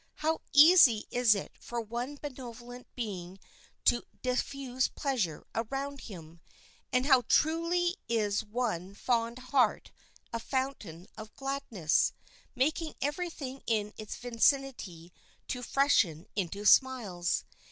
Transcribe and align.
How 0.15 0.41
easy 0.51 1.05
it 1.11 1.35
is 1.35 1.37
for 1.59 1.79
one 1.79 2.15
benevolent 2.19 2.87
being 2.95 3.37
to 3.85 4.01
diffuse 4.23 4.87
pleasure 4.87 5.43
around 5.53 6.01
him, 6.01 6.39
and 6.91 7.05
how 7.05 7.21
truly 7.29 7.97
is 8.09 8.43
one 8.43 8.95
fond 8.95 9.37
heart 9.53 9.91
a 10.33 10.39
fountain 10.39 11.05
of 11.19 11.35
gladness, 11.35 12.13
making 12.55 12.95
every 12.99 13.29
thing 13.29 13.61
in 13.67 13.93
its 13.95 14.15
vicinity 14.15 15.13
to 15.49 15.61
freshen 15.61 16.25
into 16.35 16.65
smiles. 16.65 17.45